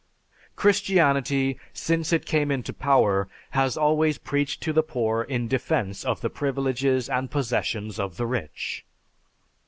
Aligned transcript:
Christianity, 0.55 1.59
since 1.73 2.11
it 2.11 2.25
came 2.25 2.49
into 2.49 2.73
power, 2.73 3.29
has 3.51 3.77
always 3.77 4.17
preached 4.17 4.63
to 4.63 4.73
the 4.73 4.81
poor 4.81 5.21
in 5.21 5.47
defense 5.47 6.03
of 6.03 6.21
the 6.21 6.29
privileges 6.31 7.07
and 7.07 7.29
possessions 7.29 7.99
of 7.99 8.17
the 8.17 8.25
rich. 8.25 8.83